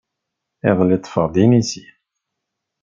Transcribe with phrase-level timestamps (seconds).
[0.69, 1.83] Iḍelli ṭṭfeɣ-d inisi.